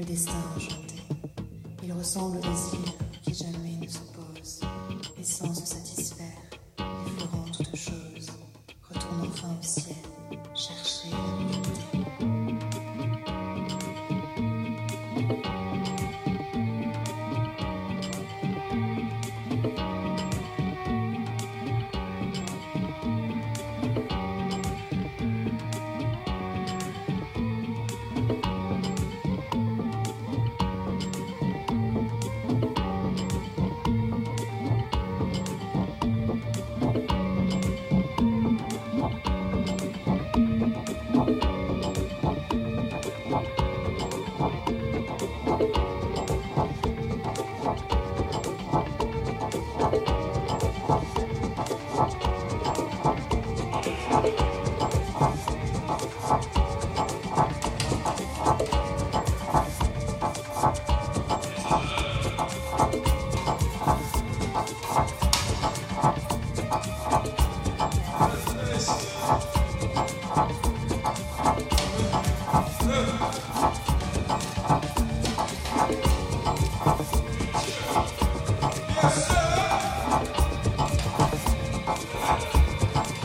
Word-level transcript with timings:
le 0.00 0.06
destin 0.06 0.32
enchanté. 0.56 0.94
Il 1.82 1.92
ressemble 1.92 2.38
aux 2.38 2.40
îles 2.40 2.92
qui 3.22 3.34
jamais 3.34 3.76
ne 3.82 3.86
sont 3.86 4.09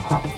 Huh. 0.07 0.34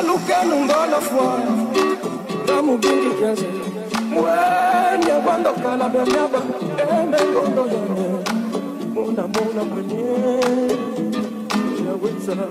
Alukenu 0.00 0.56
ngolofwa 0.64 1.26
zamubindi 2.46 3.10
kiaze 3.18 3.46
mwenye 4.12 5.14
kwandokala 5.24 5.88
benyaba 5.88 6.40
emengondo 6.82 7.62
yane 7.72 8.06
mona 8.94 9.22
mona 9.34 9.62
mwenye. 9.70 10.00
Yaweza 11.86 12.34
Mona 12.34 12.46